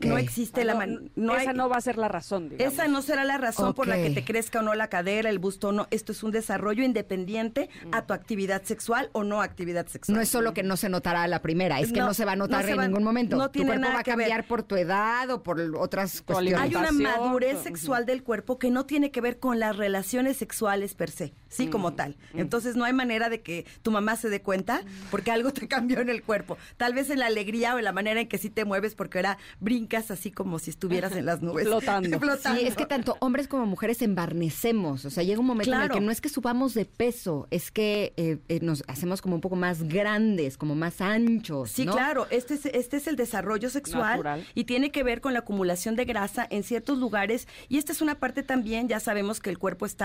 No 0.00 0.16
existe 0.16 0.64
la 0.64 0.74
No, 0.74 0.78
man- 0.78 1.10
no 1.16 1.34
esa 1.36 1.50
hay- 1.50 1.56
no 1.56 1.68
va 1.68 1.76
a 1.76 1.80
ser 1.80 1.98
la 1.98 2.06
razón, 2.08 2.48
digamos. 2.48 2.72
Esa 2.72 2.86
no 2.88 3.02
será 3.02 3.24
la 3.24 3.36
razón 3.36 3.74
por 3.74 3.88
la 3.88 3.96
que 3.96 4.10
te 4.10 4.24
crezca 4.24 4.60
o 4.60 4.62
no 4.62 4.74
la 4.74 4.88
cadera, 4.88 5.28
el 5.28 5.40
busto 5.40 5.68
o 5.68 5.72
no. 5.72 5.88
Esto 5.90 6.12
es 6.12 6.22
un 6.22 6.30
desarrollo 6.30 6.84
independiente 6.84 7.68
a 7.90 8.06
tu 8.06 8.14
actividad 8.14 8.62
sexual 8.62 9.10
o 9.12 9.24
no 9.24 9.42
actividad 9.42 9.86
sexual. 9.88 10.14
No 10.16 10.22
es 10.22 10.28
solo 10.28 10.54
que 10.54 10.62
no 10.62 10.76
se 10.76 10.88
notará 10.88 11.24
a 11.24 11.28
la 11.28 11.42
primera, 11.42 11.80
es 11.80 11.92
que 11.92 11.98
no, 11.98 12.06
No, 12.06 12.14
se 12.14 12.24
va 12.24 12.32
a 12.32 12.36
notar 12.36 12.64
no 12.64 12.70
en 12.70 12.78
va- 12.78 12.86
ningún 12.86 13.02
momento. 13.02 13.36
no 13.36 13.46
tu 13.48 13.52
tiene 13.54 13.70
cuerpo 13.70 13.80
nada 13.82 13.94
va 13.94 14.00
a 14.00 14.04
que 14.04 14.10
ver. 14.14 14.28
cambiar 14.28 14.46
por 14.46 14.62
tu 14.62 14.76
edad 14.76 15.28
o 15.30 15.42
por 15.42 15.60
otras 15.60 16.18
Tu 16.18 16.24
cuestiones. 16.24 16.60
Hay 16.60 16.74
una 16.76 16.92
madurez 16.92 17.58
sexual 17.62 18.06
del 18.06 18.22
cuerpo 18.22 18.58
que 18.60 18.70
no 18.70 18.86
tiene 18.86 19.10
que 19.10 19.20
ver 19.20 19.40
con 19.40 19.58
la 19.58 19.72
las 19.72 20.11
relaciones 20.12 20.36
sexuales 20.36 20.94
per 20.94 21.10
se, 21.10 21.32
sí, 21.48 21.68
como 21.68 21.94
tal. 21.94 22.16
Entonces 22.34 22.76
no 22.76 22.84
hay 22.84 22.92
manera 22.92 23.30
de 23.30 23.40
que 23.40 23.64
tu 23.82 23.90
mamá 23.90 24.16
se 24.16 24.28
dé 24.28 24.42
cuenta 24.42 24.82
porque 25.10 25.30
algo 25.30 25.52
te 25.52 25.66
cambió 25.68 26.00
en 26.00 26.10
el 26.10 26.22
cuerpo. 26.22 26.58
Tal 26.76 26.92
vez 26.92 27.08
en 27.10 27.18
la 27.18 27.26
alegría 27.26 27.74
o 27.74 27.78
en 27.78 27.84
la 27.84 27.92
manera 27.92 28.20
en 28.20 28.28
que 28.28 28.36
sí 28.38 28.50
te 28.50 28.64
mueves 28.66 28.94
porque 28.94 29.18
ahora 29.18 29.38
brincas 29.60 30.10
así 30.10 30.30
como 30.30 30.58
si 30.58 30.70
estuvieras 30.70 31.12
en 31.12 31.24
las 31.24 31.40
nubes. 31.40 31.64
Flotando. 31.66 32.18
Flotando. 32.20 32.60
Sí, 32.60 32.66
es 32.66 32.76
que 32.76 32.84
tanto 32.86 33.16
hombres 33.20 33.48
como 33.48 33.64
mujeres 33.66 34.02
embarnecemos. 34.02 35.04
O 35.06 35.10
sea, 35.10 35.22
llega 35.22 35.40
un 35.40 35.46
momento 35.46 35.70
en 35.70 35.74
el 35.74 35.80
Claro. 35.82 35.94
que 35.94 36.00
no 36.00 36.12
es 36.12 36.20
que 36.20 36.28
subamos 36.28 36.74
de 36.74 36.84
peso, 36.84 37.48
es 37.50 37.70
que 37.70 38.12
eh, 38.16 38.38
eh, 38.48 38.58
nos 38.62 38.84
hacemos 38.86 39.22
como 39.22 39.34
un 39.36 39.40
poco 39.40 39.56
más 39.56 39.82
grandes, 39.84 40.56
como 40.58 40.74
más 40.74 41.00
anchos. 41.00 41.70
Sí, 41.70 41.86
¿no? 41.86 41.92
claro, 41.92 42.26
este 42.30 42.54
es, 42.54 42.66
este 42.66 42.98
es 42.98 43.06
el 43.06 43.16
desarrollo 43.16 43.70
sexual 43.70 44.18
Natural. 44.18 44.46
y 44.54 44.64
tiene 44.64 44.90
que 44.92 45.02
ver 45.02 45.20
con 45.20 45.32
la 45.32 45.40
acumulación 45.40 45.96
de 45.96 46.04
grasa 46.04 46.46
en 46.50 46.62
ciertos 46.62 46.98
lugares 46.98 47.48
y 47.68 47.78
esta 47.78 47.92
es 47.92 48.00
una 48.02 48.16
parte 48.16 48.42
también, 48.42 48.88
ya 48.88 49.00
sabemos 49.00 49.40
que 49.40 49.50
el 49.50 49.58
cuerpo 49.58 49.86
está 49.86 50.01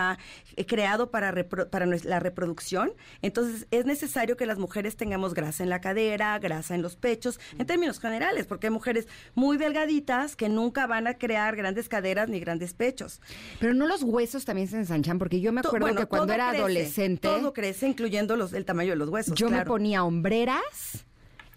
eh, 0.55 0.65
creado 0.65 1.09
para, 1.11 1.31
repro- 1.33 1.69
para 1.69 1.85
la 1.85 2.19
reproducción, 2.19 2.93
entonces 3.21 3.67
es 3.71 3.85
necesario 3.85 4.37
que 4.37 4.45
las 4.45 4.57
mujeres 4.57 4.95
tengamos 4.95 5.33
grasa 5.33 5.63
en 5.63 5.69
la 5.69 5.81
cadera, 5.81 6.37
grasa 6.39 6.75
en 6.75 6.81
los 6.81 6.95
pechos, 6.95 7.39
en 7.57 7.65
términos 7.65 7.99
generales, 7.99 8.45
porque 8.45 8.67
hay 8.67 8.71
mujeres 8.73 9.07
muy 9.35 9.57
delgaditas 9.57 10.35
que 10.35 10.49
nunca 10.49 10.87
van 10.87 11.07
a 11.07 11.15
crear 11.15 11.55
grandes 11.55 11.89
caderas 11.89 12.29
ni 12.29 12.39
grandes 12.39 12.73
pechos. 12.73 13.21
Pero 13.59 13.73
no 13.73 13.87
los 13.87 14.03
huesos 14.03 14.45
también 14.45 14.67
se 14.67 14.77
ensanchan, 14.77 15.17
porque 15.19 15.41
yo 15.41 15.51
me 15.51 15.61
acuerdo 15.61 15.79
bueno, 15.85 15.99
que 16.01 16.05
cuando 16.07 16.33
era 16.33 16.49
crece, 16.49 16.61
adolescente, 16.63 17.27
Todo 17.27 17.53
crece, 17.53 17.87
incluyendo 17.87 18.35
los, 18.35 18.53
el 18.53 18.65
tamaño 18.65 18.91
de 18.91 18.95
los 18.97 19.09
huesos. 19.09 19.35
yo 19.35 19.49
me 19.49 19.65
ponía 19.65 20.03
hombreras 20.03 21.05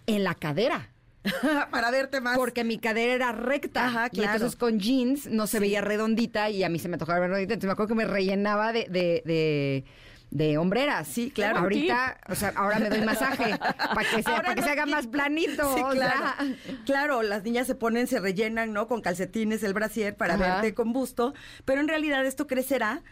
en 0.07 0.25
la 0.25 0.35
cadera. 0.35 0.91
para 1.71 1.91
verte 1.91 2.21
más. 2.21 2.37
Porque 2.37 2.65
mi 2.65 2.79
cadera 2.79 3.13
era 3.15 3.33
recta. 3.33 3.87
Ajá, 3.87 4.07
Y 4.11 4.17
claro. 4.17 4.35
entonces 4.35 4.59
con 4.59 4.79
jeans 4.79 5.27
no 5.27 5.47
se 5.47 5.61
veía 5.61 5.81
redondita 5.81 6.51
y 6.51 6.63
a 6.65 6.69
mí 6.69 6.79
se 6.79 6.89
me 6.89 6.99
tocaba 6.99 7.21
ver 7.21 7.31
redondita. 7.31 7.55
Entonces 7.55 7.69
me 7.69 7.73
acuerdo 7.73 7.89
que 7.89 7.95
me 7.95 8.05
rellenaba 8.07 8.73
de, 8.73 8.87
de, 8.89 9.23
de, 9.25 9.85
de 10.31 10.59
hombreras. 10.59 11.07
Sí, 11.09 11.31
claro. 11.31 11.59
Ahorita, 11.59 12.19
o 12.29 12.35
sea, 12.35 12.53
ahora 12.57 12.79
me 12.79 12.89
doy 12.89 13.03
masaje 13.03 13.59
para 13.95 14.09
que, 14.09 14.23
se, 14.23 14.31
Ahora 14.31 14.43
para 14.43 14.55
que 14.55 14.61
no 14.61 14.67
se 14.67 14.73
haga 14.73 14.87
más 14.87 15.07
planito. 15.07 15.75
Sí, 15.77 15.83
o 15.85 15.91
claro. 15.91 16.19
sea. 16.19 16.37
Claro, 16.87 17.23
las 17.23 17.45
niñas 17.45 17.67
se 17.67 17.75
ponen, 17.75 18.07
se 18.07 18.21
rellenan, 18.21 18.73
¿no? 18.73 18.89
Con 18.89 19.03
calcetines, 19.03 19.63
el 19.63 19.75
brasier 19.75 20.17
para 20.17 20.35
Ajá. 20.35 20.55
verte 20.55 20.75
con 20.75 20.93
busto, 20.93 21.35
pero 21.65 21.81
en 21.81 21.89
realidad 21.89 22.25
esto 22.25 22.47
crecerá 22.47 23.03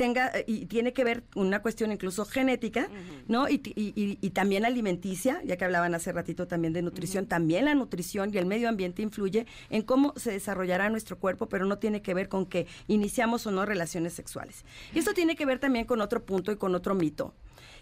tenga 0.00 0.28
eh, 0.34 0.44
y 0.46 0.64
tiene 0.64 0.94
que 0.94 1.04
ver 1.04 1.22
con 1.24 1.46
una 1.46 1.60
cuestión 1.60 1.92
incluso 1.92 2.24
genética, 2.24 2.88
¿no? 3.28 3.50
Y, 3.50 3.60
y- 3.76 3.92
y- 3.94 4.18
y 4.22 4.30
también 4.30 4.64
alimenticia, 4.64 5.42
ya 5.44 5.58
que 5.58 5.64
hablaban 5.66 5.94
hace 5.94 6.10
ratito 6.10 6.46
también 6.46 6.72
de 6.72 6.80
nutrición, 6.80 7.26
también 7.26 7.66
la 7.66 7.74
nutrición 7.74 8.32
y 8.32 8.38
el 8.38 8.46
medio 8.46 8.70
ambiente 8.70 9.02
influye 9.02 9.44
en 9.68 9.82
cómo 9.82 10.14
se 10.16 10.30
desarrollará 10.32 10.88
nuestro 10.88 11.18
cuerpo, 11.18 11.50
pero 11.50 11.66
no 11.66 11.76
tiene 11.76 12.00
que 12.00 12.14
ver 12.14 12.30
con 12.30 12.46
que 12.46 12.66
iniciamos 12.88 13.46
o 13.46 13.50
no 13.50 13.66
relaciones 13.66 14.14
sexuales. 14.14 14.64
Y 14.94 15.00
esto 15.00 15.12
tiene 15.12 15.36
que 15.36 15.44
ver 15.44 15.58
también 15.58 15.84
con 15.84 16.00
otro 16.00 16.24
punto 16.24 16.50
y 16.50 16.56
con 16.56 16.74
otro 16.74 16.94
mito 16.94 17.34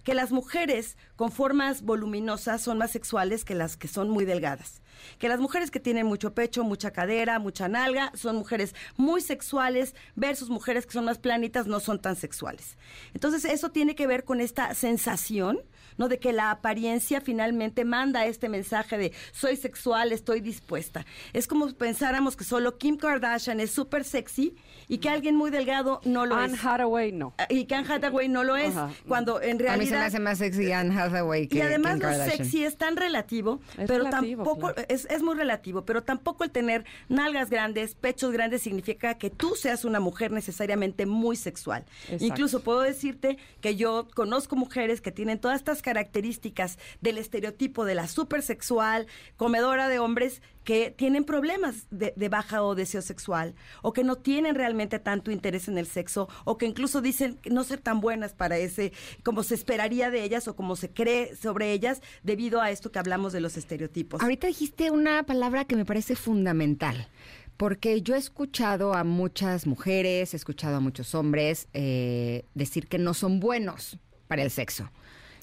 que 0.05 0.15
las 0.15 0.33
mujeres 0.33 0.97
con 1.17 1.33
formas 1.33 1.83
voluminosas 1.83 2.63
son 2.63 2.79
más 2.79 2.91
sexuales 2.91 3.45
que 3.45 3.55
las 3.55 3.77
que 3.77 3.89
son 3.89 4.09
muy 4.09 4.25
delgadas. 4.25 4.83
Que 5.19 5.29
las 5.29 5.39
mujeres 5.41 5.71
que 5.71 5.81
tienen 5.81 6.07
mucho 6.07 6.35
pecho, 6.35 6.65
mucha 6.65 6.91
cadera, 6.91 7.39
mucha 7.39 7.69
nalga, 7.69 8.11
son 8.15 8.37
mujeres 8.37 8.75
muy 8.97 9.21
sexuales 9.21 9.95
versus 10.17 10.51
mujeres 10.51 10.87
que 10.87 10.93
son 10.93 11.05
más 11.05 11.19
planitas, 11.19 11.67
no 11.67 11.81
son 11.81 12.01
tan 12.01 12.17
sexuales. 12.17 12.77
Entonces 13.15 13.45
eso 13.45 13.71
tiene 13.71 13.95
que 13.95 14.07
ver 14.07 14.25
con 14.25 14.41
esta 14.41 14.75
sensación, 14.75 15.61
¿no? 15.99 16.09
De 16.09 16.19
que 16.19 16.33
la 16.33 16.51
apariencia 16.51 17.21
finalmente 17.21 17.85
manda 17.85 18.27
este 18.27 18.49
mensaje 18.49 18.99
de 18.99 19.13
soy 19.33 19.57
sexual, 19.57 20.13
estoy 20.13 20.41
dispuesta. 20.41 21.07
Es 21.33 21.47
como 21.47 21.73
pensáramos 21.75 22.37
que 22.37 22.45
solo 22.45 22.79
Kim 22.79 22.97
Kardashian 22.97 23.61
es 23.61 23.71
súper 23.71 24.05
sexy 24.05 24.57
y 24.89 24.99
que 24.99 25.09
alguien 25.09 25.37
muy 25.37 25.51
delgado 25.51 26.01
no 26.05 26.27
lo 26.27 26.37
Anne 26.37 26.55
es. 26.55 26.65
Hathaway 26.65 27.13
no. 27.13 27.35
Y 27.49 27.65
que 27.67 27.75
Anne 27.75 27.93
Hathaway 27.93 28.29
no 28.29 28.45
lo 28.45 28.57
es, 28.57 28.77
Ajá. 28.77 28.91
cuando 29.07 29.41
en 29.41 29.59
realidad... 29.59 29.68
A 29.69 29.77
mí 29.77 29.87
se 29.87 29.97
me 29.97 30.05
hace 30.05 30.19
más 30.21 30.39
sexy 30.39 30.73
Anne 30.73 30.99
Hathaway 30.99 31.47
que 31.49 31.59
Y 31.59 31.61
además 31.61 31.95
Kim 31.95 32.03
lo 32.03 32.15
sexy 32.15 32.65
es 32.65 32.77
tan 32.77 32.97
relativo, 32.97 33.61
Es 33.77 33.87
pero 33.87 34.05
relativo, 34.05 34.45
tampoco 34.45 34.75
claro. 34.75 34.89
es, 34.89 35.07
es 35.11 35.23
muy 35.23 35.35
relativo, 35.35 35.85
pero 35.85 36.03
tampoco 36.03 36.45
el 36.45 36.51
tener 36.51 36.85
nalgas 37.09 37.51
grandes, 37.51 37.95
pechos 37.95 38.33
grandes 38.33 38.63
significa 38.63 39.15
que 39.15 39.31
tú 39.31 39.55
seas 39.55 39.85
una 39.85 40.01
mujer 40.01 40.33
necesariamente 40.33 41.07
muy 41.07 41.37
sexual. 41.37 41.85
Exacto. 42.05 42.25
Incluso 42.25 42.61
puedo 42.61 42.81
decirte 42.81 43.39
que 43.61 43.77
yo 43.77 44.09
conozco 44.15 44.57
mujeres 44.57 45.01
que 45.01 45.13
tienen 45.13 45.39
todas 45.39 45.59
estas 45.59 45.83
características 45.83 46.79
del 47.01 47.19
estereotipo 47.19 47.85
de 47.85 47.95
la 47.95 48.09
supersexual, 48.09 49.07
comedora 49.37 49.89
de 49.89 49.99
hombres 49.99 50.43
que 50.69 50.91
tienen 50.91 51.25
problemas 51.25 51.87
de, 51.91 52.13
de 52.15 52.29
baja 52.29 52.63
o 52.63 52.75
deseo 52.75 53.01
sexual 53.01 53.55
o 53.81 53.95
que 53.95 54.05
no 54.05 54.17
tienen 54.17 54.55
realmente 54.55 54.99
tanto 54.99 55.31
interés 55.31 55.67
en 55.67 55.79
el 55.79 55.87
sexo 55.87 56.29
o 56.45 56.59
que 56.59 56.67
incluso 56.67 57.01
dicen 57.01 57.39
no 57.51 57.65
ser 57.65 57.81
tan 57.81 58.03
buenas 58.03 58.35
para 58.35 58.59
ese 58.59 58.93
como 59.23 59.45
se 59.45 59.55
esperaría 59.55 60.11
de 60.11 60.23
ellas 60.23 60.47
o 60.47 60.55
como 60.57 60.77
se 60.77 60.91
cree 60.91 61.35
sobre 61.37 61.73
ellas 61.73 62.03
debido 62.23 62.61
a 62.61 62.71
esto 62.71 62.93
que 62.93 62.99
hablamos 62.99 63.33
de 63.33 63.41
los 63.41 63.57
estereotipos. 63.57 64.21
Ahorita 64.21 64.47
dijiste 64.47 64.91
una 64.91 65.23
palabra 65.23 65.65
que 65.65 65.75
me 65.75 65.87
parece 65.87 66.17
fundamental, 66.17 67.09
porque 67.57 68.03
yo 68.03 68.15
he 68.15 68.19
escuchado 68.19 68.93
a 68.93 69.05
muchas 69.05 69.67
mujeres, 69.67 70.35
he 70.35 70.37
escuchado 70.37 70.77
a 70.77 70.81
muchos 70.81 71.15
hombres 71.15 71.69
eh, 71.73 72.45
decir 72.55 72.89
que 72.89 72.99
no 72.99 73.15
son 73.15 73.41
buenos 73.41 73.99
para 74.27 74.43
el 74.43 74.51
sexo. 74.51 74.91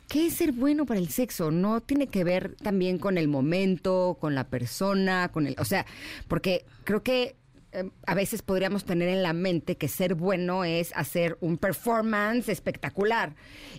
¿Qué 0.08 0.28
es 0.28 0.34
ser 0.36 0.52
bueno 0.52 0.86
para 0.86 1.00
el 1.00 1.10
sexo? 1.10 1.52
No 1.52 1.82
tiene 1.82 2.08
que 2.08 2.24
ver 2.24 2.56
también 2.62 3.00
con 3.00 3.18
el 3.18 3.28
momento, 3.28 4.18
con 4.20 4.36
la 4.36 4.48
persona, 4.48 5.30
con 5.32 5.48
el, 5.48 5.56
o 5.58 5.66
sea, 5.66 5.86
porque 6.28 6.66
creo 6.84 7.02
que 7.04 7.36
eh, 7.72 7.90
a 8.06 8.14
veces 8.16 8.42
podríamos 8.42 8.86
tener 8.86 9.10
en 9.10 9.22
la 9.24 9.34
mente 9.34 9.76
que 9.78 9.88
ser 9.88 10.14
bueno 10.16 10.64
es 10.64 10.94
hacer 10.96 11.38
un 11.42 11.58
performance 11.58 12.48
espectacular. 12.50 13.36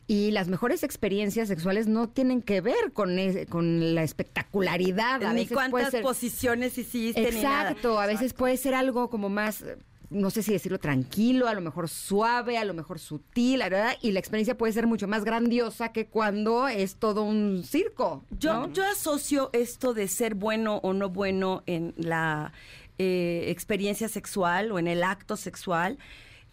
Y 0.06 0.32
las 0.32 0.48
mejores 0.48 0.82
experiencias 0.82 1.48
sexuales 1.48 1.86
no 1.86 2.08
tienen 2.08 2.42
que 2.42 2.60
ver 2.60 2.92
con, 2.92 3.18
ese- 3.18 3.46
con 3.46 3.94
la 3.94 4.02
espectacularidad. 4.02 5.22
A 5.22 5.32
ni 5.32 5.40
veces 5.42 5.54
puede 5.56 5.70
cuántas 5.70 5.90
ser- 5.92 6.02
posiciones 6.02 6.76
hiciste 6.76 7.30
ni 7.32 7.40
nada. 7.40 7.70
Exacto, 7.70 7.98
a 8.00 8.06
veces 8.06 8.34
puede 8.34 8.56
ser 8.56 8.74
algo 8.74 9.08
como 9.10 9.28
más, 9.28 9.62
eh, 9.62 9.76
no 10.10 10.30
sé 10.30 10.42
si 10.42 10.52
decirlo 10.52 10.78
tranquilo, 10.78 11.48
a 11.48 11.54
lo 11.54 11.60
mejor 11.60 11.88
suave, 11.88 12.58
a 12.58 12.64
lo 12.64 12.74
mejor 12.74 12.98
sutil, 12.98 13.60
¿verdad? 13.60 13.96
Y 14.02 14.12
la 14.12 14.20
experiencia 14.20 14.56
puede 14.56 14.72
ser 14.72 14.86
mucho 14.86 15.08
más 15.08 15.24
grandiosa 15.24 15.92
que 15.92 16.06
cuando 16.06 16.68
es 16.68 16.96
todo 16.96 17.22
un 17.22 17.64
circo. 17.64 18.24
Yo, 18.30 18.70
yo 18.72 18.84
asocio 18.84 19.50
esto 19.52 19.94
de 19.94 20.08
ser 20.08 20.34
bueno 20.34 20.76
o 20.82 20.92
no 20.92 21.10
bueno 21.10 21.62
en 21.66 21.94
la 21.96 22.52
eh, 22.98 23.46
experiencia 23.48 24.08
sexual 24.08 24.72
o 24.72 24.78
en 24.78 24.88
el 24.88 25.02
acto 25.02 25.36
sexual 25.36 25.98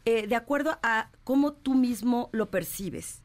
eh, 0.06 0.28
de 0.28 0.36
acuerdo 0.36 0.78
a 0.84 1.10
cómo 1.24 1.54
tú 1.54 1.76
mismo 1.76 2.30
lo 2.34 2.50
percibes. 2.52 3.22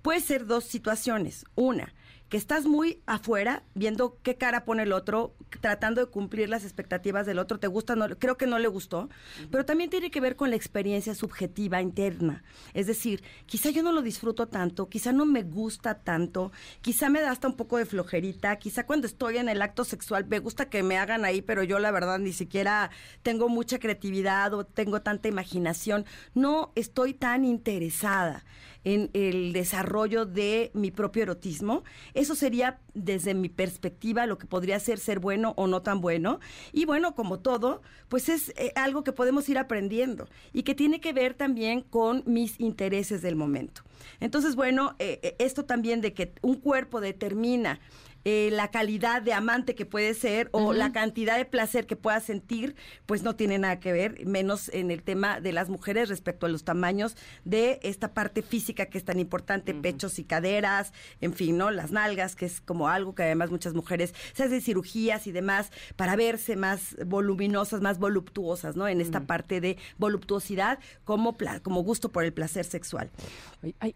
Puede 0.00 0.20
ser 0.20 0.46
dos 0.46 0.64
situaciones. 0.64 1.44
Una, 1.54 1.92
que 2.32 2.38
estás 2.38 2.64
muy 2.64 3.02
afuera, 3.04 3.62
viendo 3.74 4.16
qué 4.22 4.36
cara 4.36 4.64
pone 4.64 4.84
el 4.84 4.94
otro, 4.94 5.34
tratando 5.60 6.00
de 6.00 6.10
cumplir 6.10 6.48
las 6.48 6.64
expectativas 6.64 7.26
del 7.26 7.38
otro, 7.38 7.58
te 7.58 7.66
gusta, 7.66 7.94
no, 7.94 8.08
creo 8.18 8.38
que 8.38 8.46
no 8.46 8.58
le 8.58 8.68
gustó, 8.68 9.10
pero 9.50 9.66
también 9.66 9.90
tiene 9.90 10.10
que 10.10 10.18
ver 10.18 10.34
con 10.34 10.48
la 10.48 10.56
experiencia 10.56 11.14
subjetiva 11.14 11.82
interna. 11.82 12.42
Es 12.72 12.86
decir, 12.86 13.22
quizá 13.44 13.68
yo 13.68 13.82
no 13.82 13.92
lo 13.92 14.00
disfruto 14.00 14.48
tanto, 14.48 14.88
quizá 14.88 15.12
no 15.12 15.26
me 15.26 15.42
gusta 15.42 15.98
tanto, 16.04 16.52
quizá 16.80 17.10
me 17.10 17.20
da 17.20 17.32
hasta 17.32 17.48
un 17.48 17.54
poco 17.54 17.76
de 17.76 17.84
flojerita, 17.84 18.56
quizá 18.56 18.86
cuando 18.86 19.06
estoy 19.06 19.36
en 19.36 19.50
el 19.50 19.60
acto 19.60 19.84
sexual 19.84 20.24
me 20.26 20.38
gusta 20.38 20.70
que 20.70 20.82
me 20.82 20.96
hagan 20.96 21.26
ahí, 21.26 21.42
pero 21.42 21.62
yo 21.62 21.80
la 21.80 21.90
verdad 21.90 22.18
ni 22.18 22.32
siquiera 22.32 22.90
tengo 23.22 23.50
mucha 23.50 23.78
creatividad 23.78 24.54
o 24.54 24.64
tengo 24.64 25.02
tanta 25.02 25.28
imaginación, 25.28 26.06
no 26.32 26.72
estoy 26.76 27.12
tan 27.12 27.44
interesada 27.44 28.42
en 28.84 29.10
el 29.12 29.52
desarrollo 29.52 30.26
de 30.26 30.70
mi 30.74 30.90
propio 30.90 31.22
erotismo. 31.22 31.84
Eso 32.22 32.36
sería 32.36 32.78
desde 32.94 33.34
mi 33.34 33.48
perspectiva 33.48 34.26
lo 34.26 34.38
que 34.38 34.46
podría 34.46 34.78
ser 34.78 35.00
ser 35.00 35.18
bueno 35.18 35.54
o 35.56 35.66
no 35.66 35.82
tan 35.82 36.00
bueno. 36.00 36.38
Y 36.72 36.84
bueno, 36.84 37.16
como 37.16 37.40
todo, 37.40 37.82
pues 38.08 38.28
es 38.28 38.50
eh, 38.50 38.70
algo 38.76 39.02
que 39.02 39.10
podemos 39.10 39.48
ir 39.48 39.58
aprendiendo 39.58 40.28
y 40.52 40.62
que 40.62 40.76
tiene 40.76 41.00
que 41.00 41.12
ver 41.12 41.34
también 41.34 41.80
con 41.80 42.22
mis 42.24 42.60
intereses 42.60 43.22
del 43.22 43.34
momento. 43.34 43.82
Entonces, 44.20 44.54
bueno, 44.54 44.94
eh, 45.00 45.18
eh, 45.24 45.34
esto 45.40 45.64
también 45.64 46.00
de 46.00 46.14
que 46.14 46.32
un 46.42 46.60
cuerpo 46.60 47.00
determina 47.00 47.80
eh, 48.24 48.50
la 48.52 48.70
calidad 48.70 49.22
de 49.22 49.32
amante 49.32 49.74
que 49.74 49.86
puede 49.86 50.14
ser 50.14 50.48
o 50.52 50.72
la 50.72 50.92
cantidad 50.92 51.36
de 51.36 51.44
placer 51.44 51.86
que 51.86 51.96
pueda 51.96 52.20
sentir, 52.20 52.76
pues 53.06 53.22
no 53.22 53.34
tiene 53.36 53.58
nada 53.58 53.80
que 53.80 53.92
ver, 53.92 54.24
menos 54.26 54.68
en 54.72 54.90
el 54.90 55.02
tema 55.02 55.40
de 55.40 55.52
las 55.52 55.68
mujeres 55.68 56.08
respecto 56.08 56.46
a 56.46 56.48
los 56.48 56.64
tamaños 56.64 57.16
de 57.44 57.80
esta 57.82 58.14
parte 58.14 58.42
física 58.42 58.86
que 58.86 58.98
es 58.98 59.04
tan 59.04 59.18
importante, 59.18 59.74
pechos 59.74 60.18
y 60.18 60.24
caderas, 60.24 60.92
en 61.20 61.32
fin, 61.34 61.56
¿no? 61.56 61.70
Las 61.70 61.90
nalgas, 61.90 62.36
que 62.36 62.46
es 62.46 62.60
como 62.60 62.88
algo 62.88 63.14
que 63.14 63.22
además 63.24 63.50
muchas 63.50 63.74
mujeres 63.74 64.14
se 64.34 64.44
hacen 64.44 64.60
cirugías 64.60 65.26
y 65.26 65.32
demás 65.32 65.70
para 65.96 66.14
verse 66.16 66.54
más 66.56 66.96
voluminosas, 67.06 67.80
más 67.80 67.98
voluptuosas, 67.98 68.76
¿no? 68.76 68.86
En 68.86 69.00
esta 69.00 69.20
parte 69.26 69.60
de 69.60 69.76
voluptuosidad 69.98 70.78
como, 71.04 71.36
pla- 71.36 71.60
como 71.60 71.82
gusto 71.82 72.10
por 72.12 72.24
el 72.24 72.32
placer 72.32 72.64
sexual. 72.64 73.10
Ay, 73.62 73.74
ay, 73.80 73.94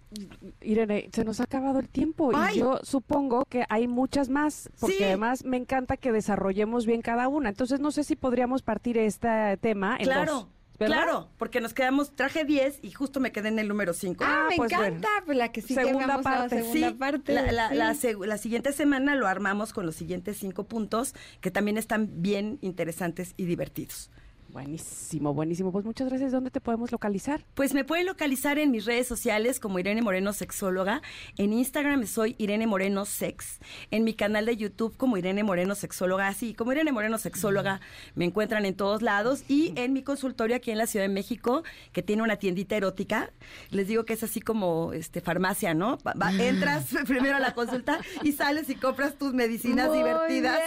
Irene, 0.62 1.11
se 1.12 1.25
nos 1.25 1.40
ha 1.40 1.45
acabado 1.45 1.78
el 1.78 1.88
tiempo 1.88 2.30
Ay. 2.35 2.56
y 2.56 2.61
yo 2.61 2.80
supongo 2.83 3.45
que 3.45 3.64
hay 3.68 3.87
muchas 3.87 4.15
más, 4.28 4.70
porque 4.80 4.96
Sí. 4.99 5.04
además 5.04 5.44
me 5.44 5.56
encanta 5.56 5.96
que 5.96 6.12
desarrollemos 6.12 6.87
bien 6.87 7.02
cada 7.02 7.28
una. 7.28 7.49
Entonces 7.50 7.80
no 7.80 7.90
sé 7.90 8.04
si 8.04 8.16
podríamos 8.16 8.62
partir 8.62 8.99
este 8.99 9.56
tema 9.58 9.96
en 9.99 10.04
Claro. 10.04 10.32
dos. 10.32 10.46
¿verdad? 10.78 11.04
Claro, 11.04 11.28
porque 11.38 11.62
nos 11.62 11.73
quedamos, 11.73 12.14
traje 12.14 12.44
10 12.44 12.80
y 12.82 12.90
justo 12.90 13.18
me 13.18 13.32
quedé 13.32 13.49
en 13.49 13.58
el 13.58 13.66
número 13.66 13.94
5. 13.94 14.23
Ah, 14.26 14.42
Ah, 14.44 14.46
me 14.50 14.56
pues 14.56 14.70
encanta. 14.70 15.08
Pues 15.25 15.38
la 15.38 15.50
que 15.50 15.62
sigue 15.62 15.80
Segunda 15.80 16.04
hagamos 16.04 16.25
la 16.26 16.30
parte. 16.38 16.56
segunda 16.62 16.88
Sí, 16.90 16.94
parte. 16.94 17.32
la, 17.32 17.50
la- 17.50 17.68
sí. 17.70 17.75
la 17.76 17.92
seg- 17.94 18.26
la 18.26 18.37
siguiente 18.37 18.73
semana 18.75 19.14
lo 19.14 19.26
armamos 19.26 19.73
con 19.73 19.87
los 19.87 19.96
siguientes 19.96 20.37
cinco 20.37 20.64
puntos 20.64 21.14
que 21.40 21.50
también 21.50 21.78
están 21.78 22.20
bien 22.20 22.58
interesantes 22.61 23.32
y 23.38 23.46
divertidos. 23.46 24.11
Buenísimo, 24.56 25.34
buenísimo. 25.34 25.70
Pues 25.70 25.84
muchas 25.84 26.08
gracias. 26.08 26.32
¿Dónde 26.32 26.50
te 26.50 26.62
podemos 26.62 26.90
localizar? 26.90 27.42
Pues 27.52 27.75
me 27.75 27.84
pueden 27.84 28.06
localizar 28.06 28.58
en 28.58 28.70
mis 28.70 28.86
redes 28.86 29.06
sociales 29.06 29.60
como 29.60 29.78
Irene 29.78 30.00
Moreno 30.00 30.32
Sexóloga. 30.32 31.02
En 31.36 31.52
Instagram 31.52 32.06
soy 32.06 32.36
Irene 32.38 32.66
Moreno 32.66 33.04
Sex. 33.04 33.58
En 33.90 34.02
mi 34.02 34.14
canal 34.14 34.46
de 34.46 34.56
YouTube 34.56 34.96
como 34.96 35.18
Irene 35.18 35.44
Moreno 35.44 35.75
Sexóloga. 35.75 36.28
Así 36.28 36.54
como 36.54 36.72
Irene 36.72 36.90
Moreno 36.90 37.18
Sexóloga 37.18 37.82
me 38.14 38.25
encuentran 38.25 38.64
en 38.64 38.75
todos 38.75 39.02
lados. 39.02 39.44
Y 39.46 39.75
en 39.76 39.92
mi 39.92 40.02
consultorio 40.02 40.56
aquí 40.56 40.70
en 40.70 40.78
la 40.78 40.86
Ciudad 40.86 41.04
de 41.04 41.12
México, 41.12 41.62
que 41.92 42.02
tiene 42.02 42.22
una 42.22 42.36
tiendita 42.36 42.76
erótica. 42.78 43.34
Les 43.68 43.88
digo 43.88 44.06
que 44.06 44.14
es 44.14 44.22
así 44.22 44.40
como 44.40 44.94
este 44.94 45.20
farmacia, 45.20 45.75
¿no? 45.75 45.98
Va- 45.98 46.14
va- 46.14 46.32
entras 46.32 46.86
primero 47.06 47.36
a 47.36 47.40
la 47.40 47.52
consulta 47.52 48.00
y 48.22 48.32
sales 48.32 48.70
y 48.70 48.75
compras 48.75 49.18
tus 49.18 49.34
medicinas 49.34 49.88
Muy 49.90 49.98
divertidas. 49.98 50.58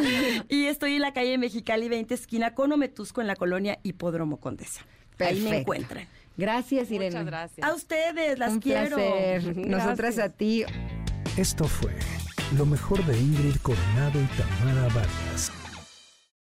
bien. 0.00 0.44
y 0.48 0.64
estoy 0.68 0.94
en 0.94 1.02
la 1.02 1.12
calle 1.12 1.36
Mexicali 1.36 1.90
20 1.90 2.14
esquina 2.14 2.54
con 2.54 2.72
En 3.18 3.26
la 3.26 3.36
colonia 3.36 3.78
Hipódromo 3.82 4.38
Condesa. 4.38 4.82
Ahí 5.18 5.40
me 5.40 5.58
encuentran. 5.58 6.06
Gracias, 6.36 6.90
Irene. 6.90 7.10
Muchas 7.10 7.26
gracias. 7.26 7.68
A 7.68 7.74
ustedes, 7.74 8.38
las 8.38 8.52
Un 8.52 8.60
quiero. 8.60 8.96
placer. 8.96 9.56
Nosotras 9.56 10.16
Gracias. 10.16 10.26
a 10.26 10.28
ti. 10.30 10.64
Esto 11.36 11.64
fue 11.64 11.92
lo 12.56 12.64
mejor 12.64 13.04
de 13.04 13.18
Ingrid 13.18 13.56
Coronado 13.62 14.20
y 14.22 14.26
Tamara 14.36 14.84
Vargas. 14.94 15.52